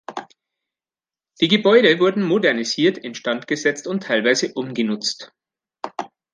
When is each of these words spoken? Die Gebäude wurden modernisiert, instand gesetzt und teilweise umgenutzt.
Die 1.41 1.47
Gebäude 1.47 1.99
wurden 1.99 2.23
modernisiert, 2.23 2.97
instand 2.97 3.45
gesetzt 3.45 3.85
und 3.85 4.01
teilweise 4.01 4.51
umgenutzt. 4.55 5.31